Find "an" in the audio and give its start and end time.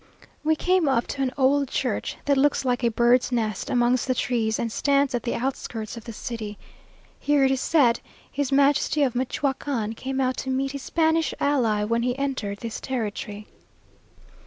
1.21-1.31